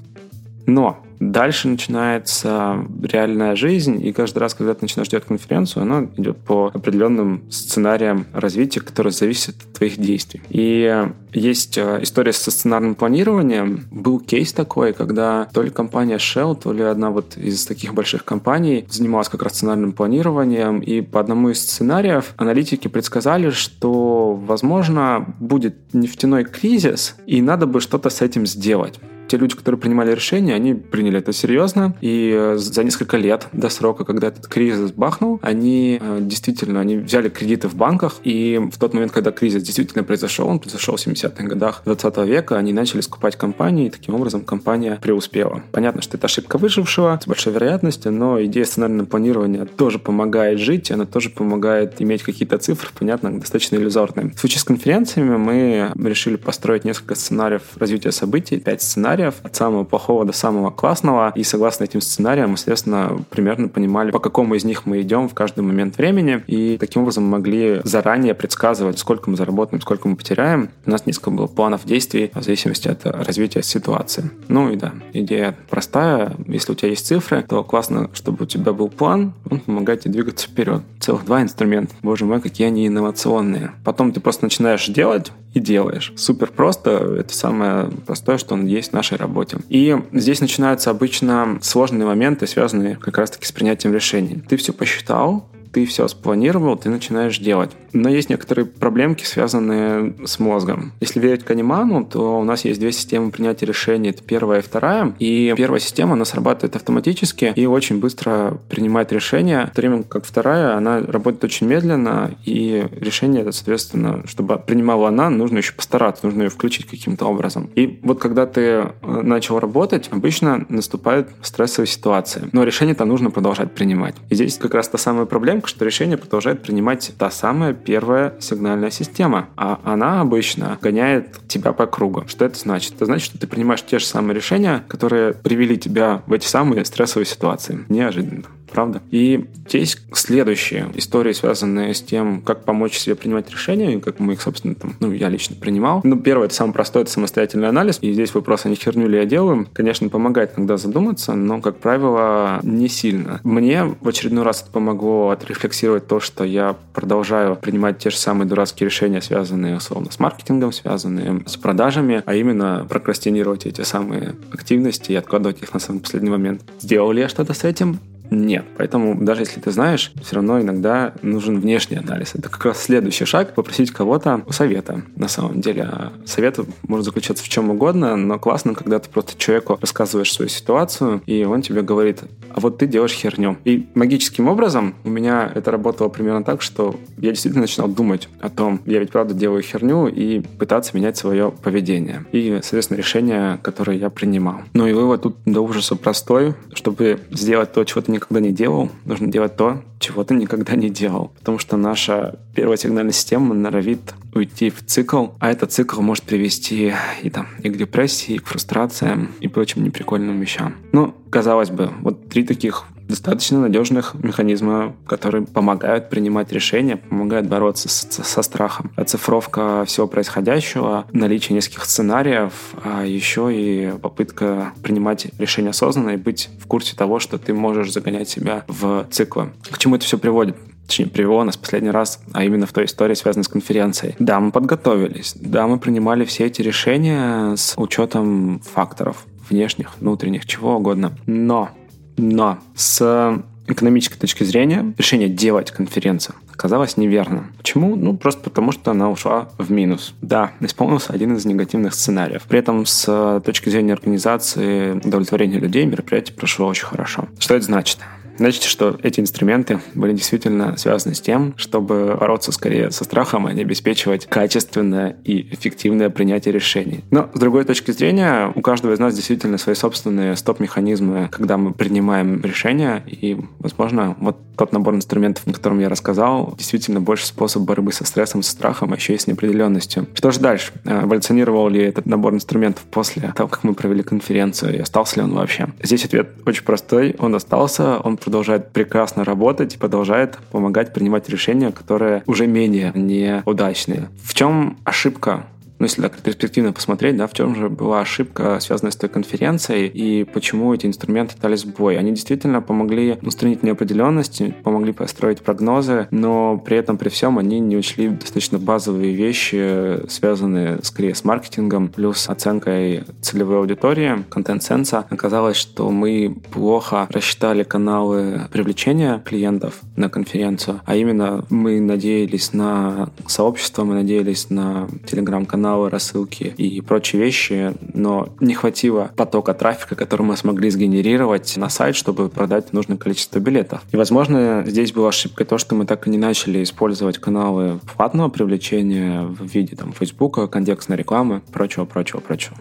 Но 0.67 1.05
Дальше 1.31 1.69
начинается 1.69 2.85
реальная 3.01 3.55
жизнь, 3.55 4.05
и 4.05 4.13
каждый 4.13 4.39
раз, 4.39 4.55
когда 4.55 4.75
ты 4.75 4.81
начинаешь 4.83 5.09
делать 5.09 5.25
конференцию, 5.25 5.85
она 5.85 6.09
идет 6.17 6.39
по 6.39 6.73
определенным 6.75 7.45
сценариям 7.49 8.27
развития, 8.33 8.81
которые 8.81 9.13
зависят 9.13 9.55
от 9.63 9.73
твоих 9.73 9.99
действий. 9.99 10.43
И 10.49 11.07
есть 11.33 11.79
э, 11.79 12.01
история 12.03 12.33
со 12.33 12.51
сценарным 12.51 12.97
планированием. 12.97 13.85
Был 13.93 14.19
кейс 14.19 14.53
такой, 14.53 14.93
когда 14.93 15.49
то 15.53 15.63
ли 15.63 15.71
компания 15.71 16.17
Shell, 16.17 16.61
то 16.61 16.73
ли 16.73 16.83
одна 16.83 17.11
вот 17.11 17.37
из 17.37 17.65
таких 17.67 17.95
больших 17.95 18.25
компаний 18.25 18.85
занималась 18.91 19.29
как 19.29 19.45
раз 19.45 19.55
сценарным 19.55 19.93
планированием, 19.93 20.81
и 20.81 21.03
по 21.03 21.21
одному 21.21 21.51
из 21.51 21.61
сценариев 21.61 22.35
аналитики 22.37 22.89
предсказали, 22.89 23.51
что, 23.51 24.35
возможно, 24.35 25.33
будет 25.39 25.95
нефтяной 25.95 26.45
кризис, 26.45 27.15
и 27.27 27.41
надо 27.41 27.67
бы 27.67 27.81
что-то 27.81 28.11
с 28.11 28.21
этим 28.23 28.45
сделать 28.45 28.99
те 29.33 29.39
люди, 29.39 29.57
которые 29.57 29.81
принимали 29.81 30.15
решения, 30.15 30.55
они 30.55 30.75
приняли 30.75 31.19
это 31.19 31.33
серьезно, 31.33 31.97
и 32.03 32.35
э, 32.37 32.57
за 32.59 32.85
несколько 32.85 33.17
лет 33.17 33.49
до 33.55 33.71
срока, 33.71 34.05
когда 34.05 34.29
этот 34.29 34.47
кризис 34.47 34.93
бахнул, 34.93 35.41
они 35.41 35.99
э, 36.03 36.19
действительно 36.21 36.81
они 36.81 36.99
взяли 36.99 37.31
кредиты 37.31 37.69
в 37.69 37.75
банках, 37.75 38.17
и 38.25 38.61
в 38.71 38.79
тот 38.79 38.93
момент, 38.93 39.11
когда 39.11 39.31
кризис 39.31 39.63
действительно 39.63 40.05
произошел, 40.05 40.49
он 40.49 40.59
произошел 40.59 40.97
в 40.97 41.07
70-х 41.07 41.45
годах 41.45 41.81
20 41.87 42.19
века, 42.27 42.59
они 42.59 42.75
начали 42.75 43.01
скупать 43.01 43.37
компании, 43.37 43.87
и 43.87 43.91
таким 43.91 44.17
образом 44.17 44.45
компания 44.45 44.99
преуспела. 45.01 45.63
Понятно, 45.73 46.03
что 46.03 46.19
это 46.19 46.27
ошибка 46.27 46.59
выжившего 46.59 47.19
с 47.23 47.27
большой 47.27 47.55
вероятностью, 47.55 48.13
но 48.13 48.45
идея 48.45 48.67
сценарного 48.67 49.07
планирования 49.07 49.65
тоже 49.65 49.99
помогает 49.99 50.59
жить, 50.59 50.91
и 50.91 50.93
она 50.93 51.07
тоже 51.07 51.31
помогает 51.31 52.03
иметь 52.03 52.23
какие-то 52.23 52.59
цифры, 52.59 52.91
понятно, 52.99 53.41
достаточно 53.41 53.77
иллюзорные. 53.77 54.35
В 54.37 54.39
случае 54.39 54.61
с 54.61 54.65
конференциями 54.65 55.39
мы 55.39 55.91
решили 55.97 56.37
построить 56.37 56.85
несколько 56.85 57.15
сценариев 57.15 57.63
развития 57.79 58.13
событий, 58.13 58.59
пять 58.59 58.83
сценариев, 58.83 59.22
сценариев, 59.23 59.35
от 59.43 59.57
самого 59.57 59.85
плохого 59.85 60.25
до 60.25 60.33
самого 60.33 60.71
классного. 60.71 61.33
И 61.35 61.43
согласно 61.45 61.85
этим 61.85 62.01
сценариям, 62.01 62.51
мы, 62.51 62.57
соответственно, 62.57 63.21
примерно 63.31 63.69
понимали, 63.69 64.11
по 64.11 64.19
какому 64.19 64.55
из 64.55 64.65
них 64.65 64.87
мы 64.87 65.01
идем 65.01 65.29
в 65.29 65.35
каждый 65.35 65.61
момент 65.61 65.97
времени. 65.97 66.43
И 66.47 66.77
таким 66.79 67.03
образом 67.03 67.25
могли 67.25 67.81
заранее 67.85 68.35
предсказывать, 68.35 68.99
сколько 68.99 69.31
мы 69.31 69.37
заработаем, 69.37 69.81
сколько 69.81 70.09
мы 70.09 70.17
потеряем. 70.17 70.71
У 70.87 70.91
нас 70.91 71.07
несколько 71.07 71.31
было 71.31 71.47
планов 71.47 71.85
действий 71.85 72.31
в 72.35 72.43
зависимости 72.43 72.89
от 72.89 73.05
развития 73.05 73.63
ситуации. 73.63 74.31
Ну 74.49 74.71
и 74.71 74.77
да, 74.77 74.93
идея 75.13 75.57
простая. 75.71 76.35
Если 76.47 76.73
у 76.73 76.75
тебя 76.75 76.89
есть 76.89 77.07
цифры, 77.07 77.45
то 77.49 77.63
классно, 77.63 78.11
чтобы 78.15 78.45
у 78.45 78.47
тебя 78.47 78.73
был 78.73 78.89
план, 78.89 79.35
он 79.51 79.61
помогает 79.61 80.01
тебе 80.01 80.13
двигаться 80.13 80.49
вперед. 80.49 80.83
Целых 81.01 81.25
два 81.25 81.43
инструмента. 81.43 81.95
Боже 82.03 82.25
мой, 82.25 82.41
какие 82.41 82.67
они 82.67 82.87
инновационные. 82.87 83.73
Потом 83.85 84.13
ты 84.13 84.21
просто 84.21 84.45
начинаешь 84.45 84.87
делать 84.87 85.33
и 85.55 85.61
делаешь. 85.61 86.13
Супер 86.17 86.51
просто. 86.51 87.17
Это 87.19 87.35
самое 87.35 87.91
простое, 88.07 88.39
что 88.39 88.55
он 88.55 88.67
есть 88.67 88.91
в 88.91 88.95
нашей 88.95 89.19
работе. 89.19 89.59
И 89.69 89.97
здесь 90.13 90.41
начинаются 90.41 90.91
обычно 90.91 91.59
сложные 91.63 92.07
моменты, 92.07 92.47
связанные 92.47 92.97
как 92.97 93.19
раз-таки 93.19 93.47
с 93.47 93.53
принятием 93.53 93.95
решений. 93.95 94.43
Ты 94.49 94.57
все 94.57 94.73
посчитал, 94.73 95.47
ты 95.73 95.87
все 95.87 96.07
спланировал, 96.09 96.77
ты 96.77 96.91
начинаешь 96.91 97.39
делать. 97.39 97.71
Но 97.93 98.09
есть 98.09 98.31
некоторые 98.31 98.67
проблемки, 98.67 99.25
связанные 99.25 100.15
с 100.25 100.39
мозгом. 100.39 100.93
Если 101.01 101.21
верить 101.21 101.45
Канеману, 101.45 102.05
то 102.05 102.41
у 102.41 102.45
нас 102.45 102.65
есть 102.65 102.81
две 102.81 102.93
системы 102.93 103.31
принятия 103.31 103.67
решений. 103.67 104.11
Это 104.11 104.23
первая 104.23 104.61
и 104.61 104.63
вторая. 104.63 105.15
И 105.19 105.53
первая 105.57 105.81
система, 105.81 106.15
она 106.15 106.25
срабатывает 106.25 106.77
автоматически 106.77 107.53
и 107.55 107.67
очень 107.67 108.01
быстро 108.01 108.59
принимает 108.69 109.13
решения, 109.13 109.67
в 109.67 109.75
то 109.75 109.81
время 109.81 110.03
как 110.03 110.25
вторая, 110.25 110.77
она 110.77 111.01
работает 111.01 111.45
очень 111.45 111.67
медленно, 111.67 112.35
и 112.45 112.87
решение, 112.93 113.51
соответственно, 113.53 114.23
чтобы 114.27 114.59
принимала 114.59 115.09
она, 115.09 115.31
нужно 115.31 115.59
еще 115.59 115.73
постараться, 115.73 116.27
нужно 116.27 116.43
ее 116.43 116.49
включить 116.49 116.87
каким-то 116.87 117.27
образом. 117.27 117.71
И 117.75 118.01
вот 118.03 118.21
когда 118.21 118.47
ты 118.47 118.61
э, 118.61 118.91
начал 119.03 119.59
работать, 119.59 120.09
обычно 120.11 120.65
наступает 120.69 121.29
стрессовая 121.43 121.87
ситуация. 121.87 122.49
Но 122.53 122.65
решение-то 122.65 123.05
нужно 123.05 123.31
продолжать 123.31 123.73
принимать. 123.73 124.15
И 124.31 124.35
здесь 124.35 124.59
как 124.59 124.75
раз 124.75 124.89
та 124.89 124.99
самая 124.99 125.27
проблема, 125.27 125.62
что 125.69 125.85
решение 125.85 126.17
продолжает 126.17 126.63
принимать 126.63 127.13
та 127.19 127.31
самая 127.31 127.73
первая 127.75 128.35
сигнальная 128.41 128.91
система, 128.91 129.49
а 129.57 129.81
она 129.85 130.21
обычно 130.21 130.79
гоняет 130.81 131.49
тебя 131.49 131.73
по 131.73 131.87
кругу. 131.87 132.25
Что 132.27 132.45
это 132.45 132.59
значит? 132.59 132.95
Это 132.95 133.07
значит, 133.07 133.27
что 133.27 133.39
ты 133.39 133.47
принимаешь 133.47 133.83
те 133.83 133.99
же 133.99 134.07
самые 134.07 134.35
решения, 134.35 134.85
которые 134.89 135.35
привели 135.35 135.79
тебя 135.79 136.23
в 136.27 136.33
эти 136.33 136.47
самые 136.47 136.85
стрессовые 136.85 137.27
ситуации. 137.27 137.85
Неожиданно 137.89 138.45
правда? 138.73 139.03
И 139.11 139.47
есть 139.69 139.99
следующие 140.13 140.91
истории, 140.95 141.33
связанные 141.33 141.95
с 141.95 142.03
тем, 142.03 142.43
как 142.43 142.65
помочь 142.65 142.99
себе 142.99 143.15
принимать 143.15 143.51
решения, 143.51 143.95
и 143.95 144.01
как 144.01 144.19
мы 144.19 144.35
их, 144.35 144.43
собственно, 144.43 144.75
там, 144.75 144.95
ну, 145.01 145.13
я 145.13 145.29
лично 145.29 145.57
принимал. 145.57 146.01
Ну, 146.05 146.19
первое, 146.19 146.47
это 146.47 146.55
самый 146.55 146.73
простой, 146.73 147.03
это 147.03 147.11
самостоятельный 147.11 147.69
анализ, 147.69 147.99
и 148.01 148.13
здесь 148.13 148.35
вопрос, 148.35 148.67
а 148.67 148.69
не 148.69 148.75
херню 148.75 149.09
ли 149.09 149.19
я 149.19 149.25
делаю? 149.25 149.67
Конечно, 149.73 150.09
помогает 150.09 150.53
иногда 150.57 150.77
задуматься, 150.77 151.35
но, 151.35 151.61
как 151.61 151.79
правило, 151.79 152.61
не 152.63 152.89
сильно. 152.89 153.41
Мне 153.45 153.85
в 153.85 154.09
очередной 154.09 154.45
раз 154.45 154.63
это 154.63 154.71
помогло 154.71 155.31
отрефлексировать 155.31 156.07
то, 156.07 156.21
что 156.21 156.45
я 156.45 156.77
продолжаю 156.93 157.57
принимать 157.57 157.99
те 157.99 158.11
же 158.11 158.17
самые 158.17 158.49
дурацкие 158.49 158.87
решения, 158.87 159.21
связанные, 159.21 159.77
условно, 159.77 160.11
с 160.11 160.19
маркетингом, 160.19 160.73
связанные 160.73 161.43
с 161.47 161.57
продажами, 161.57 162.23
а 162.25 162.35
именно 162.35 162.87
прокрастинировать 162.89 163.67
эти 163.67 163.83
самые 163.83 164.35
активности 164.53 165.13
и 165.13 165.17
откладывать 165.17 165.63
их 165.63 165.73
на 165.73 165.81
самый 165.81 166.01
последний 166.01 166.31
момент. 166.31 166.63
Сделал 166.81 167.13
ли 167.13 167.21
я 167.21 167.29
что-то 167.29 167.55
с 167.55 167.65
этим? 167.65 167.99
Нет. 168.33 168.65
Поэтому 168.79 169.23
даже 169.23 169.43
если 169.43 169.61
ты 169.61 169.71
знаешь, 169.71 170.13
все 170.23 170.37
равно 170.37 170.61
иногда 170.61 171.13
нужен 171.23 171.61
внешний 171.61 171.99
анализ. 171.99 172.35
Это 172.35 172.49
как 172.49 172.65
раз 172.65 172.83
следующий 172.83 173.25
шаг— 173.27 173.55
попросить 173.55 173.91
кого-то 173.91 174.43
совета. 174.51 175.03
На 175.17 175.29
самом 175.29 175.61
деле 175.61 175.83
а 175.83 176.13
совет 176.25 176.59
может 176.89 177.05
заключаться 177.05 177.45
в 177.45 177.49
чем 177.49 177.71
угодно, 177.71 178.17
но 178.17 178.39
классно, 178.39 178.75
когда 178.75 178.99
ты 178.99 179.11
просто 179.11 179.37
человеку 179.37 179.79
рассказываешь 179.81 180.33
свою 180.33 180.49
ситуацию, 180.49 181.23
и 181.27 181.45
он 181.45 181.63
тебе 181.63 181.83
говорит, 181.83 182.21
а 182.55 182.61
вот 182.61 182.79
ты 182.79 182.87
делаешь 182.87 183.13
херню. 183.13 183.59
И 183.65 183.87
магическим 183.95 184.49
образом 184.49 184.95
у 185.05 185.11
меня 185.11 185.51
это 185.55 185.71
работало 185.71 186.09
примерно 186.09 186.45
так, 186.45 186.63
что 186.63 186.97
я 187.19 187.31
действительно 187.31 187.63
начинал 187.63 187.89
думать 187.89 188.29
о 188.41 188.49
том, 188.49 188.81
я 188.87 188.99
ведь 188.99 189.11
правда 189.11 189.35
делаю 189.35 189.63
херню, 189.63 190.07
и 190.07 190.41
пытаться 190.41 190.97
менять 190.97 191.17
свое 191.17 191.51
поведение. 191.51 192.25
И, 192.33 192.59
соответственно, 192.63 192.99
решение, 192.99 193.59
которое 193.63 193.99
я 193.99 194.11
принимал. 194.11 194.63
Ну 194.73 194.87
и 194.87 194.93
вывод 194.93 195.23
тут 195.23 195.37
до 195.45 195.61
ужаса 195.61 195.97
простой. 195.97 196.55
Чтобы 196.75 197.21
сделать 197.31 197.73
то, 197.73 197.85
чего 197.85 198.01
ты 198.01 198.13
не 198.13 198.19
никогда 198.25 198.41
не 198.41 198.53
делал, 198.53 198.91
нужно 199.05 199.29
делать 199.29 199.57
то, 199.57 199.83
чего 199.99 200.25
ты 200.25 200.35
никогда 200.35 200.75
не 200.75 200.91
делал. 200.91 201.33
Потому 201.39 201.59
что 201.59 201.77
наша 201.77 202.39
первая 202.55 202.77
сигнальная 202.77 203.13
система 203.13 203.55
норовит 203.55 204.15
уйти 204.35 204.71
в 204.71 204.85
цикл, 204.85 205.29
а 205.39 205.51
этот 205.51 205.73
цикл 205.73 206.01
может 206.01 206.25
привести 206.25 206.93
и, 207.23 207.31
там, 207.31 207.49
и 207.63 207.69
к 207.69 207.77
депрессии, 207.77 208.35
и 208.35 208.39
к 208.39 208.47
фрустрациям, 208.47 209.33
и 209.41 209.49
прочим 209.49 209.85
неприкольным 209.85 210.41
вещам. 210.41 210.75
Ну, 210.93 211.15
казалось 211.31 211.71
бы, 211.71 211.91
вот 212.01 212.29
три 212.29 212.45
таких 212.45 212.85
достаточно 213.09 213.61
надежных 213.61 214.15
механизма, 214.15 214.95
которые 215.07 215.45
помогают 215.45 216.11
принимать 216.11 216.53
решения, 216.53 216.97
помогают 216.97 217.47
бороться 217.47 217.89
с, 217.89 218.07
со 218.23 218.43
страхом. 218.43 218.93
Оцифровка 218.97 219.85
всего 219.87 220.07
происходящего, 220.07 221.07
наличие 221.13 221.57
нескольких 221.57 221.85
сценариев, 221.85 222.53
а 222.83 223.05
еще 223.05 223.51
и 223.53 223.93
попытка 224.01 224.73
принимать 224.83 225.27
решения 225.39 225.71
осознанно 225.71 226.11
и 226.11 226.17
быть 226.17 226.49
в 226.59 226.67
курсе 226.67 226.97
того, 226.97 227.19
что 227.19 227.39
ты 227.39 227.55
можешь 227.55 227.93
загонять 227.93 228.29
себя 228.29 228.65
в 228.69 229.07
циклы. 229.11 229.53
К 229.71 229.79
чему 229.79 229.97
это 229.97 230.05
все 230.05 230.19
приводит? 230.19 230.57
точнее, 230.87 231.07
привело 231.07 231.43
нас 231.45 231.57
последний 231.57 231.91
раз, 231.91 232.21
а 232.33 232.45
именно 232.45 232.67
в 232.67 232.73
той 232.73 232.85
истории, 232.85 233.15
связанной 233.15 233.45
с 233.45 233.49
конференцией. 233.49 234.15
Да, 234.19 234.41
мы 234.41 234.51
подготовились, 234.51 235.35
да, 235.37 235.67
мы 235.67 235.79
принимали 235.79 236.27
все 236.27 236.47
эти 236.47 236.61
решения 236.61 237.57
с 237.57 237.75
учетом 237.79 238.61
факторов 238.61 239.25
внешних, 239.49 239.93
внутренних, 240.01 240.45
чего 240.45 240.77
угодно. 240.77 241.13
Но 241.27 241.71
но 242.17 242.59
с 242.75 243.43
экономической 243.67 244.19
точки 244.19 244.45
зрения 244.45 244.93
решение 244.99 245.29
делать 245.29 245.71
конференцию 245.71 246.35
оказалось 246.53 246.97
неверным. 246.97 247.53
Почему? 247.57 247.97
Ну, 247.97 248.17
просто 248.17 248.41
потому, 248.43 248.71
что 248.71 248.91
она 248.91 249.11
ушла 249.11 249.49
в 249.59 249.73
минус. 249.73 250.15
Да, 250.23 250.53
исполнился 250.61 251.13
один 251.13 251.35
из 251.35 251.45
негативных 251.45 251.95
сценариев. 251.95 252.43
При 252.43 252.59
этом 252.59 252.87
с 252.87 253.41
точки 253.45 253.69
зрения 253.69 253.95
организации 253.95 254.93
удовлетворения 254.93 255.59
людей 255.59 255.85
мероприятие 255.87 256.37
прошло 256.37 256.69
очень 256.69 256.87
хорошо. 256.87 257.29
Что 257.39 257.57
это 257.57 257.65
значит? 257.65 257.99
Значит, 258.39 258.63
что 258.65 258.99
эти 259.03 259.21
инструменты 259.21 259.81
были 259.95 260.13
действительно 260.13 260.77
связаны 260.77 261.15
с 261.15 261.21
тем, 261.21 261.55
чтобы 261.57 262.17
бороться 262.19 262.53
скорее 262.53 262.91
со 262.91 263.05
страхом, 263.05 263.47
а 263.47 263.53
не 263.53 263.63
обеспечивать 263.63 264.27
качественное 264.27 265.17
и 265.25 265.43
эффективное 265.55 266.11
принятие 266.11 266.53
решений. 266.53 267.05
Но, 267.11 267.31
с 267.35 267.39
другой 267.39 267.65
точки 267.65 267.91
зрения, 267.91 268.53
у 268.55 268.61
каждого 268.61 268.93
из 268.93 268.99
нас 268.99 269.15
действительно 269.15 269.59
свои 269.59 269.75
собственные 269.75 270.37
стоп-механизмы, 270.37 271.29
когда 271.31 271.57
мы 271.57 271.73
принимаем 271.73 272.41
решения, 272.43 273.03
и, 273.07 273.39
возможно, 273.59 274.17
вот 274.21 274.39
тот 274.57 274.73
набор 274.73 274.95
инструментов, 274.95 275.47
о 275.47 275.53
котором 275.53 275.81
я 275.81 275.89
рассказал, 275.89 276.55
действительно 276.57 277.01
больше 277.01 277.27
способ 277.27 277.63
борьбы 277.63 277.93
со 277.93 278.05
стрессом, 278.05 278.43
со 278.43 278.53
страхом, 278.53 278.93
а 278.93 278.97
еще 278.97 279.15
и 279.15 279.19
с 279.19 279.27
неопределенностью. 279.27 280.07
Что 280.15 280.31
же 280.31 280.41
дальше? 280.41 280.73
Э, 280.85 281.05
эволюционировал 281.05 281.69
ли 281.69 281.83
этот 281.83 282.07
набор 282.07 282.35
инструментов 282.35 282.85
после 282.91 283.33
того, 283.35 283.49
как 283.49 283.65
мы 283.65 283.75
провели 283.75 284.03
конференцию, 284.03 284.77
и 284.77 284.79
остался 284.79 285.17
ли 285.17 285.23
он 285.23 285.35
вообще? 285.35 285.69
Здесь 285.83 286.05
ответ 286.05 286.31
очень 286.47 286.65
простой. 286.65 287.17
Он 287.19 287.35
остался, 287.35 287.99
он 287.99 288.17
продолжает 288.33 288.71
прекрасно 288.73 289.25
работать 289.25 289.75
и 289.75 289.79
продолжает 289.79 290.39
помогать 290.51 290.95
принимать 290.95 291.29
решения, 291.29 291.71
которые 291.71 292.23
уже 292.27 292.47
менее 292.47 292.91
неудачные. 292.95 294.09
В 294.25 294.33
чем 294.33 294.79
ошибка 294.85 295.45
ну, 295.83 295.87
если 295.87 296.01
так 296.01 296.17
перспективно 296.19 296.73
посмотреть, 296.73 297.17
да, 297.17 297.27
в 297.27 297.33
чем 297.33 297.57
же 297.57 297.69
была 297.69 298.03
ошибка, 298.03 298.61
связанная 298.61 298.93
с 298.93 298.97
той 298.97 299.11
конференцией, 299.11 299.89
и 299.89 300.23
почему 300.23 300.73
эти 300.73 300.87
инструменты 300.87 301.35
дали 301.43 301.57
сбой. 301.57 301.99
Они 301.99 302.13
действительно 302.13 302.63
помогли 302.63 303.19
устранить 303.21 303.65
неопределенность, 303.65 304.41
помогли 304.63 304.93
построить 304.93 305.43
прогнозы, 305.43 306.07
но 306.13 306.57
при 306.57 306.77
этом, 306.77 306.99
при 306.99 307.09
всем, 307.09 307.37
они 307.37 307.59
не 307.59 307.77
учли 307.77 308.11
достаточно 308.11 308.61
базовые 308.61 309.13
вещи, 309.13 310.09
связанные 310.09 310.79
скорее 310.85 311.17
с 311.17 311.25
маркетингом, 311.25 311.89
плюс 311.89 312.29
оценкой 312.29 313.03
целевой 313.21 313.59
аудитории, 313.59 314.25
контент-сенса. 314.31 315.07
Оказалось, 315.11 315.57
что 315.57 315.91
мы 315.91 316.37
плохо 316.53 317.09
рассчитали 317.11 317.65
каналы 317.65 318.43
привлечения 318.53 319.21
клиентов 319.25 319.81
на 319.97 320.09
конференцию, 320.09 320.81
а 320.85 320.95
именно 320.95 321.45
мы 321.51 321.81
надеялись 321.81 322.53
на 322.53 323.11
сообщество, 323.27 323.83
мы 323.83 323.95
надеялись 323.95 324.49
на 324.49 324.87
телеграм-канал, 325.11 325.72
каналы, 325.73 325.91
рассылки 325.91 326.55
и 326.57 326.81
прочие 326.83 327.23
вещи, 327.23 327.73
но 327.95 328.29
не 328.41 328.55
хватило 328.55 329.11
потока 329.17 329.55
трафика, 329.55 329.95
который 329.95 330.23
мы 330.23 330.37
смогли 330.37 330.69
сгенерировать 330.69 331.57
на 331.57 331.71
сайт, 331.71 331.97
чтобы 331.97 332.29
продать 332.29 332.73
нужное 332.75 332.99
количество 332.99 333.39
билетов. 333.39 333.83
И, 333.91 333.97
возможно, 333.97 334.65
здесь 334.67 334.93
была 334.93 335.09
ошибка 335.09 335.45
то, 335.47 335.57
что 335.57 335.75
мы 335.75 335.87
так 335.87 336.07
и 336.07 336.11
не 336.11 336.19
начали 336.19 336.63
использовать 336.63 337.19
каналы 337.19 337.81
платного 337.97 338.29
привлечения 338.29 339.23
в 339.23 339.47
виде 339.47 339.75
там, 339.75 339.93
Фейсбука, 339.93 340.47
контекстной 340.47 340.99
рекламы, 340.99 341.41
прочего, 341.53 341.87
прочего, 341.87 342.21
прочего. 342.21 342.57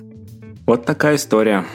Вот 0.65 0.85
такая 0.85 1.17
история. 1.17 1.65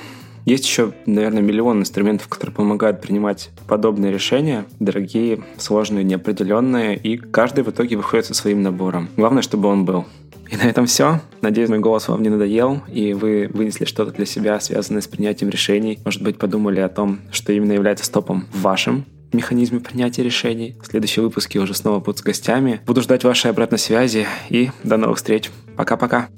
Есть 0.47 0.65
еще, 0.65 0.93
наверное, 1.07 1.43
миллион 1.43 1.81
инструментов, 1.81 2.29
которые 2.29 2.55
помогают 2.55 3.01
принимать 3.01 3.51
подобные 3.67 4.13
решения, 4.13 4.65
дорогие, 4.79 5.43
сложные, 5.59 6.05
неопределенные, 6.05 6.97
и 6.97 7.17
каждый 7.17 7.65
в 7.65 7.71
итоге 7.71 7.97
выходит 7.97 8.27
со 8.27 8.35
своим 8.35 8.63
набором. 8.63 9.09
Главное, 9.17 9.43
чтобы 9.43 9.69
он 9.69 9.85
был. 9.85 10.05
И 10.51 10.57
на 10.57 10.63
этом 10.63 10.87
все. 10.87 11.21
Надеюсь, 11.43 11.69
мой 11.69 11.81
голос 11.81 12.09
вам 12.09 12.23
не 12.23 12.29
надоел, 12.29 12.83
и 12.89 13.13
вы 13.13 13.51
вынесли 13.53 13.85
что-то 13.85 14.13
для 14.13 14.27
себя, 14.27 14.61
связанное 14.61 15.01
с 15.01 15.09
принятием 15.09 15.51
решений. 15.51 15.99
Может 16.05 16.23
быть, 16.23 16.39
подумали 16.39 16.81
о 16.81 16.89
том, 16.89 17.21
что 17.31 17.53
именно 17.53 17.73
является 17.73 18.05
стопом 18.05 18.47
в 18.53 18.63
вашем 18.63 19.07
механизме 19.33 19.81
принятия 19.81 20.23
решений. 20.23 20.77
Следующие 20.83 21.23
выпуски 21.25 21.59
уже 21.59 21.75
снова 21.75 21.99
будут 21.99 22.19
с 22.19 22.23
гостями. 22.23 22.81
Буду 22.87 23.03
ждать 23.03 23.25
вашей 23.25 23.51
обратной 23.51 23.79
связи 23.79 24.27
и 24.49 24.71
до 24.83 24.97
новых 24.97 25.19
встреч. 25.19 25.51
Пока-пока. 25.77 26.29